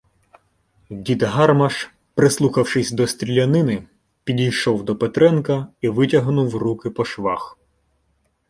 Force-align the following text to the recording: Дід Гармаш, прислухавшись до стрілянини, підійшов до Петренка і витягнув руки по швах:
Дід 0.89 1.23
Гармаш, 1.23 1.91
прислухавшись 2.15 2.91
до 2.91 3.07
стрілянини, 3.07 3.83
підійшов 4.23 4.83
до 4.83 4.95
Петренка 4.95 5.67
і 5.81 5.89
витягнув 5.89 6.55
руки 6.55 6.89
по 6.89 7.05
швах: 7.05 7.57